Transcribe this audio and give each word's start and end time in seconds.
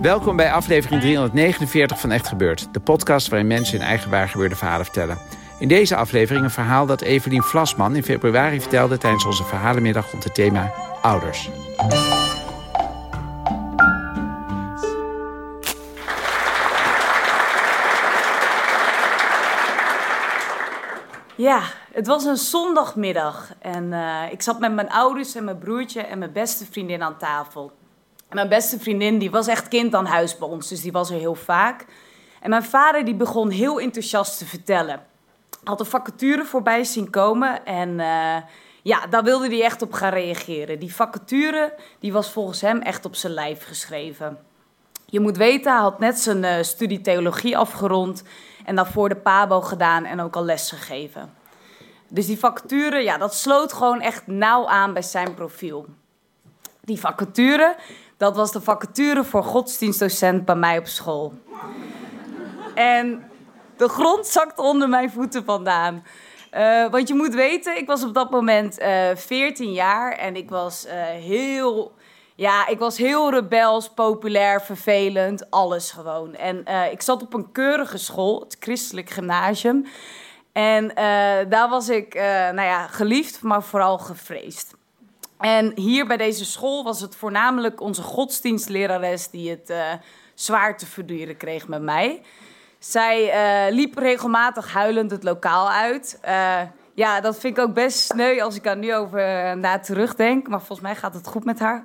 Welkom 0.00 0.36
bij 0.36 0.52
aflevering 0.52 1.00
349 1.00 2.00
van 2.00 2.10
Echt 2.10 2.28
Gebeurd. 2.28 2.68
De 2.72 2.80
podcast 2.80 3.28
waarin 3.28 3.46
mensen 3.46 3.78
hun 3.78 3.86
eigen 3.86 4.10
waargebeurde 4.10 4.56
verhalen 4.56 4.84
vertellen. 4.84 5.18
In 5.58 5.68
deze 5.68 5.96
aflevering 5.96 6.44
een 6.44 6.50
verhaal 6.50 6.86
dat 6.86 7.00
Evelien 7.00 7.42
Vlasman 7.42 7.96
in 7.96 8.02
februari 8.02 8.60
vertelde... 8.60 8.98
tijdens 8.98 9.24
onze 9.24 9.44
verhalenmiddag 9.44 10.10
rond 10.10 10.24
het 10.24 10.34
thema 10.34 10.72
ouders. 11.02 11.50
Ja, 21.36 21.62
het 21.92 22.06
was 22.06 22.24
een 22.24 22.36
zondagmiddag 22.36 23.52
en 23.58 23.84
uh, 23.84 24.22
ik 24.30 24.42
zat 24.42 24.58
met 24.58 24.74
mijn 24.74 24.90
ouders 24.90 25.34
en 25.34 25.44
mijn 25.44 25.58
broertje 25.58 26.00
en 26.00 26.18
mijn 26.18 26.32
beste 26.32 26.64
vriendin 26.64 27.02
aan 27.02 27.18
tafel. 27.18 27.72
Mijn 28.30 28.48
beste 28.48 28.78
vriendin 28.78 29.18
die 29.18 29.30
was 29.30 29.46
echt 29.46 29.68
kind 29.68 29.94
aan 29.94 30.06
huis 30.06 30.38
bij 30.38 30.48
ons, 30.48 30.68
dus 30.68 30.80
die 30.80 30.92
was 30.92 31.10
er 31.10 31.18
heel 31.18 31.34
vaak. 31.34 31.84
En 32.40 32.50
mijn 32.50 32.64
vader 32.64 33.04
die 33.04 33.14
begon 33.14 33.50
heel 33.50 33.80
enthousiast 33.80 34.38
te 34.38 34.46
vertellen. 34.46 35.02
Had 35.64 35.80
een 35.80 35.86
vacature 35.86 36.44
voorbij 36.44 36.84
zien 36.84 37.10
komen 37.10 37.64
en 37.64 37.88
uh, 37.88 38.36
ja, 38.82 39.06
daar 39.06 39.22
wilde 39.22 39.46
hij 39.48 39.62
echt 39.62 39.82
op 39.82 39.92
gaan 39.92 40.12
reageren. 40.12 40.78
Die 40.78 40.94
vacature 40.94 41.74
die 41.98 42.12
was 42.12 42.30
volgens 42.30 42.60
hem 42.60 42.80
echt 42.80 43.04
op 43.04 43.14
zijn 43.14 43.32
lijf 43.32 43.64
geschreven. 43.64 44.38
Je 45.06 45.20
moet 45.20 45.36
weten, 45.36 45.72
hij 45.72 45.80
had 45.80 45.98
net 45.98 46.18
zijn 46.18 46.42
uh, 46.42 46.62
studie 46.62 47.00
theologie 47.00 47.56
afgerond 47.58 48.22
en 48.64 48.76
daarvoor 48.76 49.08
de 49.08 49.16
PABO 49.16 49.60
gedaan 49.60 50.04
en 50.04 50.20
ook 50.20 50.36
al 50.36 50.44
les 50.44 50.70
gegeven. 50.70 51.34
Dus 52.08 52.26
die 52.26 52.38
vacature, 52.38 53.02
ja, 53.02 53.18
dat 53.18 53.34
sloot 53.34 53.72
gewoon 53.72 54.00
echt 54.00 54.26
nauw 54.26 54.66
aan 54.66 54.92
bij 54.92 55.02
zijn 55.02 55.34
profiel. 55.34 55.86
Die 56.80 57.00
vacature, 57.00 57.76
dat 58.16 58.36
was 58.36 58.52
de 58.52 58.60
vacature 58.60 59.24
voor 59.24 59.44
godsdienstdocent 59.44 60.44
bij 60.44 60.54
mij 60.54 60.78
op 60.78 60.86
school. 60.86 61.32
En 62.74 63.30
de 63.76 63.88
grond 63.88 64.26
zakte 64.26 64.62
onder 64.62 64.88
mijn 64.88 65.10
voeten 65.10 65.44
vandaan. 65.44 66.02
Uh, 66.56 66.90
want 66.90 67.08
je 67.08 67.14
moet 67.14 67.34
weten, 67.34 67.76
ik 67.76 67.86
was 67.86 68.04
op 68.04 68.14
dat 68.14 68.30
moment 68.30 68.80
uh, 68.80 69.10
eh, 69.10 69.16
14 69.16 69.72
jaar 69.72 70.12
en 70.12 70.36
ik 70.36 70.50
was 70.50 70.86
uh, 70.86 70.92
heel, 71.04 71.92
ja, 72.34 72.66
ik 72.66 72.78
was 72.78 72.98
heel 72.98 73.30
rebels, 73.30 73.88
populair, 73.88 74.62
vervelend, 74.62 75.50
alles 75.50 75.90
gewoon. 75.90 76.34
En 76.34 76.64
ik 76.90 77.02
zat 77.02 77.22
op 77.22 77.34
een 77.34 77.52
keurige 77.52 77.98
school, 77.98 78.40
het 78.40 78.56
christelijk 78.60 79.10
gymnasium. 79.10 79.86
En 80.52 80.88
daar 81.48 81.68
was 81.68 81.88
ik, 81.88 82.14
nou 82.14 82.62
ja, 82.62 82.86
geliefd, 82.86 83.42
maar 83.42 83.62
vooral 83.62 83.98
gevreesd. 83.98 84.74
En 85.44 85.72
hier 85.74 86.06
bij 86.06 86.16
deze 86.16 86.44
school 86.44 86.84
was 86.84 87.00
het 87.00 87.16
voornamelijk 87.16 87.80
onze 87.80 88.02
godsdienstlerares 88.02 89.30
die 89.30 89.50
het 89.50 89.70
uh, 89.70 89.92
zwaar 90.34 90.78
te 90.78 90.86
verduren 90.86 91.36
kreeg 91.36 91.68
met 91.68 91.82
mij. 91.82 92.22
Zij 92.78 93.24
uh, 93.68 93.74
liep 93.74 93.98
regelmatig 93.98 94.72
huilend 94.72 95.10
het 95.10 95.22
lokaal 95.22 95.70
uit. 95.70 96.18
Uh, 96.24 96.60
ja, 96.94 97.20
dat 97.20 97.38
vind 97.38 97.56
ik 97.58 97.64
ook 97.64 97.74
best 97.74 97.98
sneu 97.98 98.40
als 98.40 98.56
ik 98.56 98.62
daar 98.62 98.76
nu 98.76 98.94
over 98.94 99.56
na 99.58 99.78
terugdenk. 99.78 100.48
Maar 100.48 100.58
volgens 100.58 100.80
mij 100.80 100.96
gaat 100.96 101.14
het 101.14 101.26
goed 101.26 101.44
met 101.44 101.58
haar. 101.58 101.84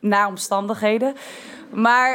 Naar 0.00 0.26
omstandigheden. 0.26 1.14
Maar 1.70 2.14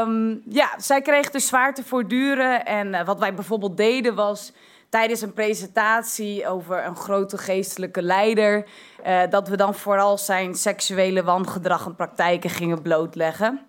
um, 0.00 0.42
ja, 0.48 0.68
zij 0.78 1.02
kreeg 1.02 1.30
dus 1.30 1.46
zwaar 1.46 1.74
te 1.74 1.84
voortduren. 1.84 2.64
En 2.64 3.04
wat 3.04 3.18
wij 3.18 3.34
bijvoorbeeld 3.34 3.76
deden 3.76 4.14
was 4.14 4.52
tijdens 4.88 5.20
een 5.20 5.32
presentatie 5.32 6.48
over 6.48 6.84
een 6.84 6.96
grote 6.96 7.38
geestelijke 7.38 8.02
leider. 8.02 8.66
Uh, 9.06 9.20
dat 9.30 9.48
we 9.48 9.56
dan 9.56 9.74
vooral 9.74 10.18
zijn 10.18 10.54
seksuele 10.54 11.22
wangedrag 11.22 11.86
en 11.86 11.94
praktijken 11.94 12.50
gingen 12.50 12.82
blootleggen. 12.82 13.60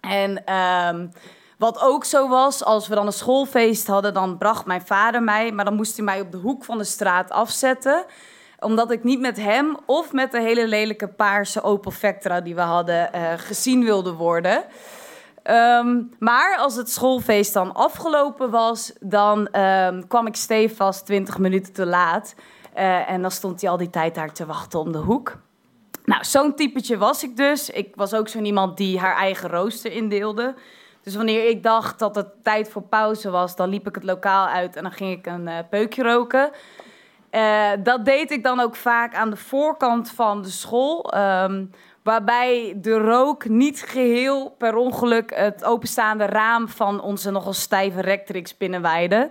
En 0.00 0.54
um, 0.54 1.12
wat 1.58 1.80
ook 1.80 2.04
zo 2.04 2.28
was, 2.28 2.64
als 2.64 2.88
we 2.88 2.94
dan 2.94 3.06
een 3.06 3.12
schoolfeest 3.12 3.86
hadden, 3.86 4.14
dan 4.14 4.38
bracht 4.38 4.66
mijn 4.66 4.86
vader 4.86 5.22
mij, 5.22 5.52
maar 5.52 5.64
dan 5.64 5.74
moest 5.74 5.96
hij 5.96 6.04
mij 6.04 6.20
op 6.20 6.32
de 6.32 6.38
hoek 6.38 6.64
van 6.64 6.78
de 6.78 6.84
straat 6.84 7.30
afzetten 7.30 8.04
omdat 8.60 8.90
ik 8.90 9.04
niet 9.04 9.20
met 9.20 9.36
hem 9.36 9.76
of 9.86 10.12
met 10.12 10.32
de 10.32 10.40
hele 10.40 10.66
lelijke 10.66 11.08
paarse 11.08 11.62
Opel 11.62 11.90
Vectra 11.90 12.40
die 12.40 12.54
we 12.54 12.60
hadden 12.60 13.10
uh, 13.14 13.32
gezien 13.36 13.84
wilde 13.84 14.12
worden. 14.12 14.64
Um, 15.50 16.10
maar 16.18 16.56
als 16.56 16.76
het 16.76 16.90
schoolfeest 16.90 17.52
dan 17.52 17.74
afgelopen 17.74 18.50
was, 18.50 18.92
dan 19.00 19.60
um, 19.60 20.06
kwam 20.06 20.26
ik 20.26 20.36
stevast 20.36 21.06
20 21.06 21.38
minuten 21.38 21.72
te 21.72 21.86
laat. 21.86 22.34
Uh, 22.76 23.10
en 23.10 23.22
dan 23.22 23.30
stond 23.30 23.60
hij 23.60 23.70
al 23.70 23.76
die 23.76 23.90
tijd 23.90 24.14
daar 24.14 24.32
te 24.32 24.46
wachten 24.46 24.78
om 24.78 24.92
de 24.92 24.98
hoek. 24.98 25.36
Nou, 26.04 26.24
zo'n 26.24 26.54
typetje 26.54 26.98
was 26.98 27.22
ik 27.22 27.36
dus. 27.36 27.70
Ik 27.70 27.92
was 27.94 28.14
ook 28.14 28.28
zo'n 28.28 28.44
iemand 28.44 28.76
die 28.76 28.98
haar 28.98 29.16
eigen 29.16 29.48
rooster 29.48 29.92
indeelde. 29.92 30.54
Dus 31.02 31.16
wanneer 31.16 31.48
ik 31.48 31.62
dacht 31.62 31.98
dat 31.98 32.14
het 32.14 32.28
tijd 32.42 32.70
voor 32.70 32.82
pauze 32.82 33.30
was, 33.30 33.56
dan 33.56 33.68
liep 33.68 33.86
ik 33.88 33.94
het 33.94 34.04
lokaal 34.04 34.46
uit 34.46 34.76
en 34.76 34.82
dan 34.82 34.92
ging 34.92 35.18
ik 35.18 35.26
een 35.26 35.46
uh, 35.46 35.58
peukje 35.70 36.02
roken. 36.02 36.50
Uh, 37.30 37.70
dat 37.82 38.04
deed 38.04 38.30
ik 38.30 38.42
dan 38.42 38.60
ook 38.60 38.76
vaak 38.76 39.14
aan 39.14 39.30
de 39.30 39.36
voorkant 39.36 40.10
van 40.10 40.42
de 40.42 40.50
school. 40.50 41.14
Um, 41.16 41.70
Waarbij 42.08 42.74
de 42.76 42.98
rook 42.98 43.48
niet 43.48 43.82
geheel 43.82 44.54
per 44.58 44.76
ongeluk 44.76 45.34
het 45.34 45.64
openstaande 45.64 46.24
raam 46.24 46.68
van 46.68 47.00
onze 47.00 47.30
nogal 47.30 47.52
stijve 47.52 48.00
rectrix 48.00 48.56
binnenweide. 48.56 49.30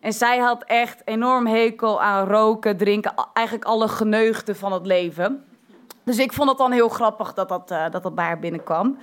En 0.00 0.12
zij 0.12 0.38
had 0.38 0.64
echt 0.64 1.02
enorm 1.04 1.46
hekel 1.46 2.02
aan 2.02 2.26
roken, 2.26 2.76
drinken, 2.76 3.14
eigenlijk 3.32 3.66
alle 3.66 3.88
geneugden 3.88 4.56
van 4.56 4.72
het 4.72 4.86
leven. 4.86 5.44
Dus 6.04 6.18
ik 6.18 6.32
vond 6.32 6.48
het 6.48 6.58
dan 6.58 6.72
heel 6.72 6.88
grappig 6.88 7.34
dat 7.34 7.48
dat, 7.48 7.70
uh, 7.70 7.90
dat, 7.90 8.02
dat 8.02 8.14
bij 8.14 8.24
haar 8.24 8.38
binnenkwam. 8.38 8.98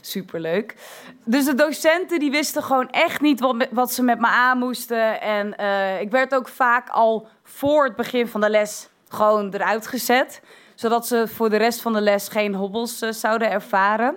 Superleuk. 0.00 0.76
Dus 1.24 1.44
de 1.44 1.54
docenten 1.54 2.18
die 2.18 2.30
wisten 2.30 2.62
gewoon 2.62 2.90
echt 2.90 3.20
niet 3.20 3.40
wat, 3.40 3.68
wat 3.70 3.92
ze 3.92 4.02
met 4.02 4.18
me 4.18 4.26
aan 4.26 4.58
moesten. 4.58 5.20
En 5.20 5.54
uh, 5.60 6.00
ik 6.00 6.10
werd 6.10 6.34
ook 6.34 6.48
vaak 6.48 6.88
al 6.88 7.26
voor 7.42 7.84
het 7.84 7.96
begin 7.96 8.26
van 8.28 8.40
de 8.40 8.50
les 8.50 8.88
gewoon 9.08 9.54
eruit 9.54 9.86
gezet 9.86 10.40
zodat 10.74 11.06
ze 11.06 11.28
voor 11.28 11.50
de 11.50 11.56
rest 11.56 11.80
van 11.80 11.92
de 11.92 12.00
les 12.00 12.28
geen 12.28 12.54
hobbels 12.54 13.02
uh, 13.02 13.10
zouden 13.10 13.50
ervaren. 13.50 14.16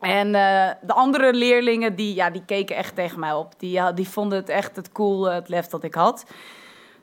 En 0.00 0.26
uh, 0.26 0.70
de 0.82 0.92
andere 0.92 1.32
leerlingen, 1.32 1.94
die, 1.96 2.14
ja, 2.14 2.30
die 2.30 2.44
keken 2.44 2.76
echt 2.76 2.94
tegen 2.94 3.20
mij 3.20 3.32
op. 3.32 3.52
Die, 3.58 3.92
die 3.94 4.08
vonden 4.08 4.38
het 4.38 4.48
echt 4.48 4.76
het 4.76 4.92
cool, 4.92 5.24
het 5.24 5.48
lef 5.48 5.66
dat 5.66 5.84
ik 5.84 5.94
had. 5.94 6.24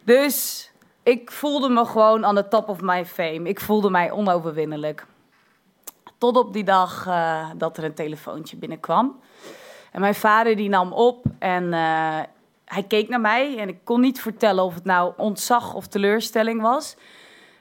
Dus 0.03 0.69
ik 1.03 1.31
voelde 1.31 1.69
me 1.69 1.85
gewoon 1.85 2.25
aan 2.25 2.35
de 2.35 2.47
top 2.47 2.69
of 2.69 2.81
my 2.81 3.05
fame. 3.05 3.49
Ik 3.49 3.59
voelde 3.59 3.89
mij 3.89 4.11
onoverwinnelijk. 4.11 5.05
Tot 6.17 6.37
op 6.37 6.53
die 6.53 6.63
dag 6.63 7.07
dat 7.57 7.77
er 7.77 7.83
een 7.83 7.93
telefoontje 7.93 8.57
binnenkwam. 8.57 9.19
En 9.91 10.01
mijn 10.01 10.15
vader 10.15 10.55
die 10.55 10.69
nam 10.69 10.93
op 10.93 11.25
en 11.39 11.73
hij 12.65 12.83
keek 12.87 13.09
naar 13.09 13.21
mij. 13.21 13.57
En 13.57 13.67
ik 13.67 13.77
kon 13.83 14.01
niet 14.01 14.21
vertellen 14.21 14.63
of 14.63 14.73
het 14.73 14.85
nou 14.85 15.13
ontzag 15.17 15.73
of 15.73 15.87
teleurstelling 15.87 16.61
was. 16.61 16.95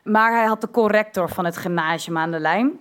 Maar 0.04 0.32
hij 0.32 0.44
had 0.44 0.60
de 0.60 0.70
corrector 0.70 1.28
van 1.28 1.44
het 1.44 1.56
gymnasium 1.56 2.18
aan 2.18 2.30
de 2.30 2.40
lijn. 2.40 2.80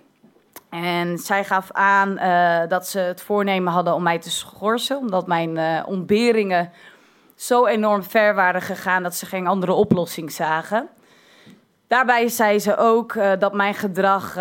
En 0.70 1.18
zij 1.18 1.44
gaf 1.44 1.72
aan 1.72 2.10
uh, 2.10 2.68
dat 2.68 2.88
ze 2.88 2.98
het 2.98 3.22
voornemen 3.22 3.72
hadden 3.72 3.94
om 3.94 4.02
mij 4.02 4.18
te 4.18 4.30
schorsen, 4.30 4.96
omdat 4.96 5.26
mijn 5.26 5.56
uh, 5.56 5.82
ontberingen 5.86 6.70
zo 7.34 7.66
enorm 7.66 8.02
ver 8.02 8.34
waren 8.34 8.62
gegaan 8.62 9.02
dat 9.02 9.14
ze 9.14 9.26
geen 9.26 9.46
andere 9.46 9.72
oplossing 9.72 10.32
zagen. 10.32 10.88
Daarbij 11.86 12.28
zei 12.28 12.58
ze 12.58 12.76
ook 12.76 13.14
uh, 13.14 13.32
dat 13.38 13.52
mijn 13.52 13.74
gedrag 13.74 14.36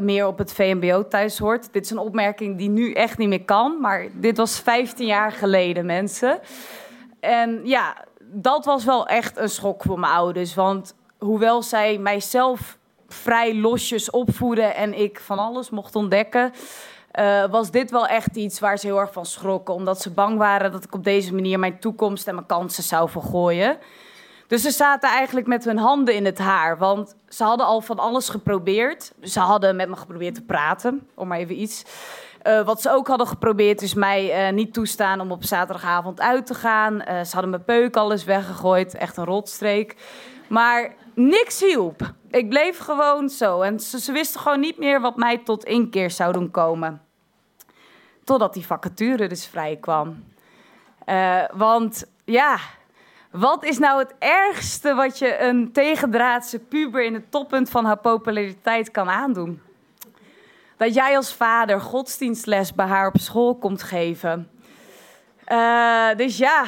meer 0.00 0.26
op 0.26 0.38
het 0.38 0.52
VMBO 0.52 1.08
thuis 1.08 1.38
hoort. 1.38 1.72
Dit 1.72 1.84
is 1.84 1.90
een 1.90 1.98
opmerking 1.98 2.58
die 2.58 2.68
nu 2.68 2.92
echt 2.92 3.18
niet 3.18 3.28
meer 3.28 3.44
kan, 3.44 3.80
maar 3.80 4.06
dit 4.12 4.36
was 4.36 4.60
15 4.60 5.06
jaar 5.06 5.32
geleden, 5.32 5.86
mensen. 5.86 6.38
En 7.20 7.60
ja, 7.64 7.96
dat 8.20 8.64
was 8.64 8.84
wel 8.84 9.06
echt 9.06 9.36
een 9.36 9.48
schok 9.48 9.82
voor 9.82 9.98
mijn 9.98 10.12
ouders, 10.12 10.54
want 10.54 10.94
hoewel 11.24 11.62
zij 11.62 11.98
mijzelf 11.98 12.78
vrij 13.08 13.54
losjes 13.54 14.10
opvoeden 14.10 14.74
en 14.74 14.98
ik 15.00 15.20
van 15.20 15.38
alles 15.38 15.70
mocht 15.70 15.96
ontdekken, 15.96 16.52
uh, 17.20 17.44
was 17.50 17.70
dit 17.70 17.90
wel 17.90 18.06
echt 18.06 18.36
iets 18.36 18.60
waar 18.60 18.78
ze 18.78 18.86
heel 18.86 18.98
erg 18.98 19.12
van 19.12 19.26
schrokken. 19.26 19.74
Omdat 19.74 20.00
ze 20.00 20.10
bang 20.10 20.38
waren 20.38 20.72
dat 20.72 20.84
ik 20.84 20.94
op 20.94 21.04
deze 21.04 21.34
manier 21.34 21.58
mijn 21.58 21.78
toekomst 21.78 22.28
en 22.28 22.34
mijn 22.34 22.46
kansen 22.46 22.82
zou 22.82 23.08
vergooien. 23.08 23.78
Dus 24.46 24.62
ze 24.62 24.70
zaten 24.70 25.10
eigenlijk 25.10 25.46
met 25.46 25.64
hun 25.64 25.78
handen 25.78 26.14
in 26.14 26.24
het 26.24 26.38
haar. 26.38 26.78
Want 26.78 27.16
ze 27.28 27.44
hadden 27.44 27.66
al 27.66 27.80
van 27.80 27.98
alles 27.98 28.28
geprobeerd. 28.28 29.12
Ze 29.22 29.40
hadden 29.40 29.76
met 29.76 29.88
me 29.88 29.96
geprobeerd 29.96 30.34
te 30.34 30.42
praten, 30.42 31.08
om 31.14 31.28
maar 31.28 31.38
even 31.38 31.60
iets. 31.60 31.84
Uh, 32.42 32.64
wat 32.64 32.82
ze 32.82 32.90
ook 32.90 33.08
hadden 33.08 33.26
geprobeerd 33.26 33.82
is 33.82 33.94
mij 33.94 34.46
uh, 34.46 34.54
niet 34.54 34.72
toestaan 34.72 35.20
om 35.20 35.30
op 35.32 35.44
zaterdagavond 35.44 36.20
uit 36.20 36.46
te 36.46 36.54
gaan. 36.54 37.00
Ze 37.00 37.32
hadden 37.32 37.50
mijn 37.50 37.64
peuk 37.64 37.96
alles 37.96 38.24
weggegooid, 38.24 38.94
echt 38.94 39.16
een 39.16 39.24
rotstreek. 39.24 39.96
Maar 40.48 40.94
niks 41.14 41.60
hielp. 41.60 42.12
Ik 42.30 42.48
bleef 42.48 42.78
gewoon 42.78 43.28
zo. 43.28 43.60
En 43.60 43.80
ze, 43.80 44.12
wisten 44.12 44.40
gewoon 44.40 44.60
niet 44.60 44.78
meer 44.78 45.00
wat 45.00 45.16
mij 45.16 45.38
tot 45.38 45.64
inkeer 45.64 46.10
zou 46.10 46.32
doen 46.32 46.50
komen. 46.50 47.02
Totdat 48.24 48.54
die 48.54 48.66
vacature 48.66 49.28
dus 49.28 49.46
vrij 49.46 49.76
kwam. 49.80 50.24
want 51.52 52.04
ja, 52.24 52.58
wat 53.30 53.64
is 53.64 53.78
nou 53.78 53.98
het 53.98 54.14
ergste 54.18 54.94
wat 54.94 55.18
je 55.18 55.38
een 55.40 55.72
tegendraadse 55.72 56.58
puber 56.58 57.04
in 57.04 57.14
het 57.14 57.30
toppunt 57.30 57.70
van 57.70 57.84
haar 57.84 57.98
populariteit 57.98 58.90
kan 58.90 59.08
aandoen? 59.08 59.62
Dat 60.76 60.94
jij 60.94 61.16
als 61.16 61.34
vader 61.34 61.80
godsdienstles 61.80 62.74
bij 62.74 62.86
haar 62.86 63.06
op 63.06 63.20
school 63.20 63.54
komt 63.54 63.82
geven. 63.82 64.50
Uh, 65.48 66.14
dus 66.16 66.36
ja, 66.36 66.64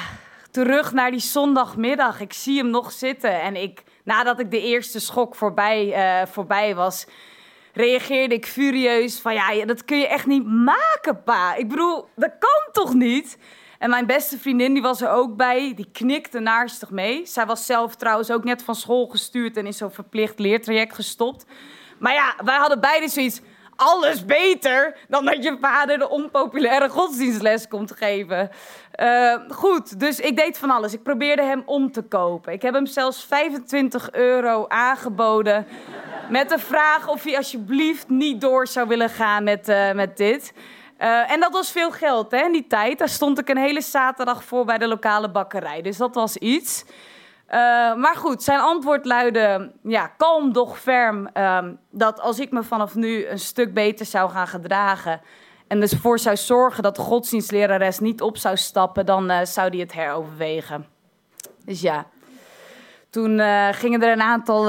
terug 0.50 0.92
naar 0.92 1.10
die 1.10 1.20
zondagmiddag. 1.20 2.20
Ik 2.20 2.32
zie 2.32 2.58
hem 2.58 2.70
nog 2.70 2.92
zitten. 2.92 3.40
En 3.40 3.56
ik, 3.56 3.82
nadat 4.06 4.40
ik 4.40 4.50
de 4.50 4.60
eerste 4.60 5.00
schok 5.00 5.34
voorbij, 5.34 5.86
uh, 5.86 6.26
voorbij 6.26 6.74
was, 6.74 7.06
reageerde 7.72 8.34
ik 8.34 8.46
furieus 8.46 9.20
van... 9.20 9.34
Ja, 9.34 9.64
dat 9.64 9.84
kun 9.84 9.98
je 9.98 10.08
echt 10.08 10.26
niet 10.26 10.46
maken, 10.46 11.22
pa. 11.22 11.54
Ik 11.54 11.68
bedoel, 11.68 12.08
dat 12.14 12.32
kan 12.38 12.72
toch 12.72 12.94
niet? 12.94 13.38
En 13.78 13.90
mijn 13.90 14.06
beste 14.06 14.38
vriendin 14.38 14.72
die 14.72 14.82
was 14.82 15.00
er 15.00 15.10
ook 15.10 15.36
bij. 15.36 15.72
Die 15.74 15.88
knikte 15.92 16.38
naarstig 16.38 16.90
mee. 16.90 17.26
Zij 17.26 17.46
was 17.46 17.66
zelf 17.66 17.96
trouwens 17.96 18.30
ook 18.30 18.44
net 18.44 18.62
van 18.62 18.74
school 18.74 19.06
gestuurd 19.06 19.56
en 19.56 19.66
in 19.66 19.74
zo'n 19.74 19.90
verplicht 19.90 20.38
leertraject 20.38 20.94
gestopt. 20.94 21.46
Maar 21.98 22.12
ja, 22.12 22.34
wij 22.44 22.56
hadden 22.56 22.80
beide 22.80 23.08
zoiets. 23.08 23.40
Alles 23.76 24.24
beter 24.24 24.96
dan 25.08 25.24
dat 25.24 25.42
je 25.42 25.56
vader 25.60 25.98
de 25.98 26.08
onpopulaire 26.08 26.88
godsdienstles 26.88 27.68
komt 27.68 27.92
geven. 27.96 28.50
Uh, 29.00 29.34
goed, 29.48 30.00
dus 30.00 30.20
ik 30.20 30.36
deed 30.36 30.58
van 30.58 30.70
alles. 30.70 30.92
Ik 30.92 31.02
probeerde 31.02 31.42
hem 31.42 31.62
om 31.66 31.92
te 31.92 32.02
kopen. 32.02 32.52
Ik 32.52 32.62
heb 32.62 32.74
hem 32.74 32.86
zelfs 32.86 33.24
25 33.24 34.10
euro 34.12 34.64
aangeboden. 34.68 35.66
Met 36.30 36.48
de 36.48 36.58
vraag 36.58 37.08
of 37.08 37.24
hij 37.24 37.36
alsjeblieft 37.36 38.08
niet 38.08 38.40
door 38.40 38.66
zou 38.66 38.88
willen 38.88 39.10
gaan 39.10 39.44
met, 39.44 39.68
uh, 39.68 39.92
met 39.92 40.16
dit. 40.16 40.52
Uh, 40.98 41.30
en 41.30 41.40
dat 41.40 41.52
was 41.52 41.70
veel 41.70 41.90
geld 41.90 42.30
hè, 42.30 42.44
in 42.44 42.52
die 42.52 42.66
tijd. 42.66 42.98
Daar 42.98 43.08
stond 43.08 43.38
ik 43.38 43.48
een 43.48 43.56
hele 43.56 43.80
zaterdag 43.80 44.44
voor 44.44 44.64
bij 44.64 44.78
de 44.78 44.88
lokale 44.88 45.30
bakkerij. 45.30 45.82
Dus 45.82 45.96
dat 45.96 46.14
was 46.14 46.36
iets. 46.36 46.84
Uh, 47.50 47.54
maar 47.94 48.16
goed, 48.16 48.42
zijn 48.42 48.60
antwoord 48.60 49.04
luidde, 49.04 49.72
ja, 49.82 50.06
kalm 50.06 50.52
doch 50.52 50.78
ferm, 50.78 51.28
uh, 51.34 51.64
dat 51.90 52.20
als 52.20 52.38
ik 52.38 52.50
me 52.50 52.62
vanaf 52.62 52.94
nu 52.94 53.26
een 53.26 53.38
stuk 53.38 53.74
beter 53.74 54.06
zou 54.06 54.30
gaan 54.30 54.46
gedragen 54.46 55.20
en 55.66 55.80
dus 55.80 55.92
ervoor 55.92 56.18
zou 56.18 56.36
zorgen 56.36 56.82
dat 56.82 56.96
de 56.96 57.02
godsdienstlerares 57.02 57.98
niet 57.98 58.22
op 58.22 58.36
zou 58.36 58.56
stappen, 58.56 59.06
dan 59.06 59.30
uh, 59.30 59.38
zou 59.42 59.70
die 59.70 59.80
het 59.80 59.92
heroverwegen. 59.92 60.86
Dus 61.64 61.80
ja, 61.80 62.06
toen 63.10 63.40
gingen 63.72 64.02
er 64.02 64.12
een 64.12 64.22
aantal 64.22 64.64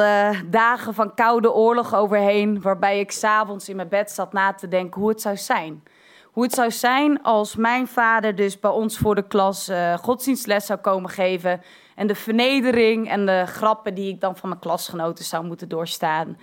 dagen 0.46 0.94
van 0.94 1.14
koude 1.14 1.54
oorlog 1.54 1.96
overheen, 1.96 2.62
waarbij 2.62 3.00
ik 3.00 3.12
s'avonds 3.12 3.70
in 3.70 3.76
mijn 3.76 3.90
bed 3.90 4.12
zat 4.12 4.34
na 4.34 4.54
te 4.54 4.68
denken 4.68 5.02
hoe 5.02 5.10
het 5.10 5.22
zou 5.22 5.38
zijn 5.38 5.84
hoe 6.24 6.44
het 6.44 6.56
zou 6.56 6.72
zijn 6.72 7.24
als 7.24 7.56
mijn 7.56 7.88
vader 7.88 8.36
dus 8.36 8.60
bij 8.60 8.72
ons 8.72 8.98
voor 8.98 9.16
de 9.16 9.28
klas 9.28 9.72
godsdienstles 10.02 10.66
zou 10.66 10.80
komen 10.80 11.10
geven. 11.10 11.62
En 11.98 12.08
de 12.08 12.16
vernedering 12.16 13.10
en 13.10 13.26
de 13.26 13.44
grappen 13.46 13.94
die 13.94 14.14
ik 14.14 14.22
dan 14.22 14.38
van 14.38 14.50
mijn 14.50 14.62
klasgenoten 14.62 15.26
zou 15.26 15.46
moeten 15.46 15.70
doorstaan. 15.70 16.38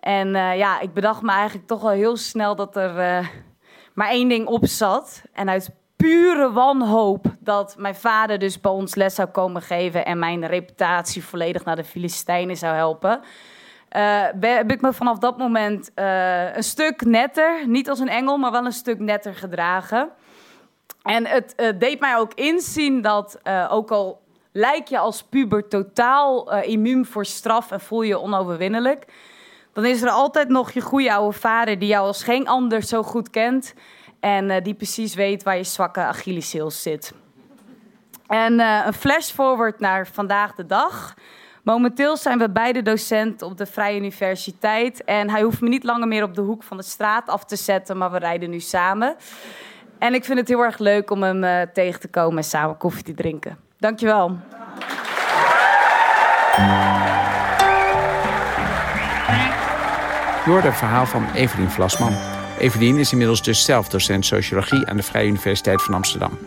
En 0.00 0.28
uh, 0.28 0.56
ja, 0.56 0.80
ik 0.80 0.92
bedacht 0.92 1.22
me 1.22 1.32
eigenlijk 1.32 1.66
toch 1.66 1.82
al 1.82 1.90
heel 1.90 2.16
snel 2.16 2.56
dat 2.56 2.76
er 2.76 2.90
uh, 2.90 3.28
maar 3.94 4.08
één 4.08 4.28
ding 4.28 4.46
op 4.46 4.66
zat. 4.66 5.22
En 5.32 5.48
uit 5.48 5.70
pure 5.96 6.52
wanhoop 6.52 7.26
dat 7.38 7.74
mijn 7.78 7.94
vader 7.94 8.38
dus 8.38 8.60
bij 8.60 8.70
ons 8.70 8.94
les 8.94 9.14
zou 9.14 9.28
komen 9.28 9.62
geven 9.62 10.04
en 10.04 10.18
mijn 10.18 10.46
reputatie 10.46 11.24
volledig 11.24 11.64
naar 11.64 11.76
de 11.76 11.84
Filistijnen 11.84 12.56
zou 12.56 12.74
helpen 12.74 13.20
uh, 13.96 14.22
heb 14.40 14.70
ik 14.70 14.80
me 14.80 14.92
vanaf 14.92 15.18
dat 15.18 15.38
moment 15.38 15.90
een 15.94 16.62
stuk 16.62 17.04
netter, 17.04 17.68
niet 17.68 17.88
als 17.88 17.98
een 17.98 18.08
engel, 18.08 18.36
maar 18.36 18.50
wel 18.50 18.64
een 18.64 18.72
stuk 18.72 18.98
netter 18.98 19.34
gedragen. 19.34 20.10
En 21.02 21.26
het 21.26 21.74
deed 21.78 22.00
mij 22.00 22.16
ook 22.16 22.34
inzien 22.34 23.02
dat, 23.02 23.40
ook 23.68 23.90
al 23.90 24.23
lijk 24.56 24.88
je 24.88 24.98
als 24.98 25.22
puber 25.22 25.68
totaal 25.68 26.52
immuun 26.62 27.06
voor 27.06 27.26
straf 27.26 27.70
en 27.70 27.80
voel 27.80 28.02
je 28.02 28.20
onoverwinnelijk, 28.20 29.04
dan 29.72 29.84
is 29.84 30.02
er 30.02 30.10
altijd 30.10 30.48
nog 30.48 30.70
je 30.72 30.80
goede 30.80 31.14
oude 31.14 31.38
vader 31.38 31.78
die 31.78 31.88
jou 31.88 32.06
als 32.06 32.24
geen 32.24 32.48
ander 32.48 32.82
zo 32.82 33.02
goed 33.02 33.30
kent 33.30 33.74
en 34.20 34.62
die 34.62 34.74
precies 34.74 35.14
weet 35.14 35.42
waar 35.42 35.56
je 35.56 35.64
zwakke 35.64 36.00
Achilleshiel 36.00 36.70
zit. 36.70 37.12
En 38.26 38.58
een 38.58 38.92
flash 38.92 39.30
forward 39.30 39.80
naar 39.80 40.06
vandaag 40.06 40.54
de 40.54 40.66
dag. 40.66 41.14
Momenteel 41.62 42.16
zijn 42.16 42.38
we 42.38 42.50
beide 42.50 42.82
docent 42.82 43.42
op 43.42 43.58
de 43.58 43.66
Vrije 43.66 43.98
Universiteit. 43.98 45.04
En 45.04 45.30
hij 45.30 45.42
hoeft 45.42 45.60
me 45.60 45.68
niet 45.68 45.84
langer 45.84 46.08
meer 46.08 46.22
op 46.22 46.34
de 46.34 46.40
hoek 46.40 46.62
van 46.62 46.76
de 46.76 46.82
straat 46.82 47.28
af 47.28 47.44
te 47.44 47.56
zetten, 47.56 47.98
maar 47.98 48.10
we 48.10 48.18
rijden 48.18 48.50
nu 48.50 48.60
samen. 48.60 49.16
En 49.98 50.14
ik 50.14 50.24
vind 50.24 50.38
het 50.38 50.48
heel 50.48 50.62
erg 50.62 50.78
leuk 50.78 51.10
om 51.10 51.22
hem 51.22 51.70
tegen 51.72 52.00
te 52.00 52.08
komen 52.08 52.36
en 52.36 52.44
samen 52.44 52.76
koffie 52.76 53.04
te 53.04 53.14
drinken. 53.14 53.58
Dankjewel. 53.84 54.36
Je 60.44 60.50
hoorde 60.50 60.66
het 60.66 60.76
verhaal 60.76 61.06
van 61.06 61.26
Evelien 61.34 61.70
Vlasman. 61.70 62.16
Evelien 62.58 62.96
is 62.96 63.12
inmiddels 63.12 63.42
dus 63.42 63.64
zelf 63.64 63.88
docent 63.88 64.26
sociologie 64.26 64.86
aan 64.86 64.96
de 64.96 65.02
Vrije 65.02 65.28
Universiteit 65.28 65.82
van 65.82 65.94
Amsterdam. 65.94 66.38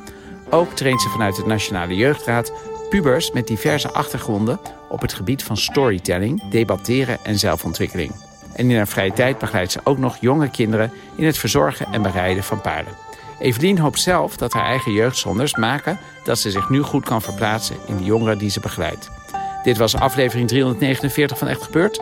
Ook 0.49 0.73
traint 0.73 1.01
ze 1.01 1.09
vanuit 1.09 1.37
het 1.37 1.45
Nationale 1.45 1.95
Jeugdraad 1.95 2.51
pubers 2.89 3.31
met 3.31 3.47
diverse 3.47 3.91
achtergronden 3.91 4.59
op 4.89 5.01
het 5.01 5.13
gebied 5.13 5.43
van 5.43 5.57
storytelling, 5.57 6.49
debatteren 6.49 7.17
en 7.23 7.39
zelfontwikkeling. 7.39 8.11
En 8.55 8.69
in 8.69 8.77
haar 8.77 8.87
vrije 8.87 9.13
tijd 9.13 9.37
begeleidt 9.37 9.71
ze 9.71 9.79
ook 9.83 9.97
nog 9.97 10.17
jonge 10.19 10.49
kinderen 10.49 10.91
in 11.15 11.25
het 11.25 11.37
verzorgen 11.37 11.87
en 11.91 12.01
bereiden 12.01 12.43
van 12.43 12.61
paarden. 12.61 13.06
Evelien 13.39 13.77
hoopt 13.77 13.99
zelf 13.99 14.37
dat 14.37 14.53
haar 14.53 14.65
eigen 14.65 14.91
jeugdzonders 14.91 15.55
maken 15.55 15.99
dat 16.23 16.39
ze 16.39 16.51
zich 16.51 16.69
nu 16.69 16.81
goed 16.81 17.05
kan 17.05 17.21
verplaatsen 17.21 17.75
in 17.85 17.97
de 17.97 18.03
jongeren 18.03 18.37
die 18.37 18.49
ze 18.49 18.59
begeleidt. 18.59 19.09
Dit 19.63 19.77
was 19.77 19.95
aflevering 19.95 20.47
349 20.47 21.37
van 21.37 21.47
Echt 21.47 21.63
Gebeurd. 21.63 21.99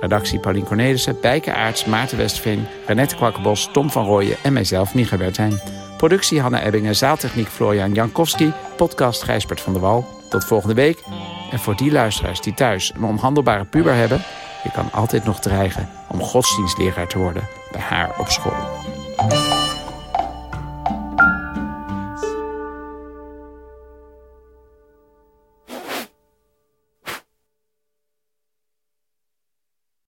Redactie 0.00 0.38
Paulien 0.38 0.64
Cornelissen, 0.64 1.20
Bijke 1.20 1.54
Aarts, 1.54 1.84
Maarten 1.84 2.18
Westveen, 2.18 2.66
Renette 2.86 3.16
Kwakkenbos, 3.16 3.68
Tom 3.72 3.90
van 3.90 4.04
Rooyen 4.04 4.36
en 4.42 4.52
mijzelf, 4.52 4.94
Micha 4.94 5.16
Bertijn. 5.16 5.60
Productie 5.96 6.40
Hanna 6.40 6.62
Ebbingen, 6.62 6.96
zaaltechniek 6.96 7.48
Florian 7.48 7.92
Jankowski, 7.92 8.52
podcast 8.76 9.22
Gijsbert 9.22 9.60
van 9.60 9.72
der 9.72 9.82
Wal. 9.82 10.06
Tot 10.28 10.44
volgende 10.44 10.74
week. 10.74 11.02
En 11.50 11.58
voor 11.58 11.76
die 11.76 11.92
luisteraars 11.92 12.40
die 12.40 12.54
thuis 12.54 12.92
een 12.96 13.04
onhandelbare 13.04 13.64
puber 13.64 13.94
hebben... 13.94 14.22
je 14.62 14.70
kan 14.70 14.92
altijd 14.92 15.24
nog 15.24 15.40
dreigen 15.40 15.88
om 16.08 16.20
godsdienstleraar 16.20 17.08
te 17.08 17.18
worden 17.18 17.48
bij 17.72 17.80
haar 17.80 18.18
op 18.18 18.28
school. 18.28 18.81